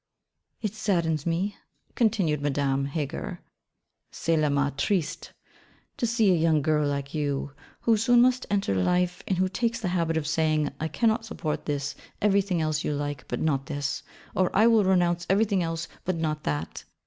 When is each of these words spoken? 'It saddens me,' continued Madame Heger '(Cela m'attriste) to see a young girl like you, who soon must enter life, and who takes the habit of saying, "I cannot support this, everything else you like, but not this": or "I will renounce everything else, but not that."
'It 0.63 0.73
saddens 0.73 1.27
me,' 1.27 1.55
continued 1.93 2.41
Madame 2.41 2.85
Heger 2.85 3.39
'(Cela 4.11 4.49
m'attriste) 4.49 5.31
to 5.97 6.07
see 6.07 6.31
a 6.31 6.35
young 6.35 6.63
girl 6.63 6.87
like 6.87 7.13
you, 7.13 7.51
who 7.81 7.95
soon 7.97 8.19
must 8.19 8.47
enter 8.49 8.73
life, 8.73 9.21
and 9.27 9.37
who 9.37 9.47
takes 9.47 9.79
the 9.79 9.89
habit 9.89 10.17
of 10.17 10.25
saying, 10.25 10.71
"I 10.79 10.87
cannot 10.87 11.25
support 11.25 11.67
this, 11.67 11.93
everything 12.19 12.59
else 12.63 12.83
you 12.83 12.93
like, 12.95 13.27
but 13.27 13.41
not 13.41 13.67
this": 13.67 14.01
or 14.33 14.49
"I 14.55 14.65
will 14.65 14.83
renounce 14.83 15.27
everything 15.29 15.61
else, 15.61 15.87
but 16.03 16.15
not 16.15 16.45
that." 16.45 16.83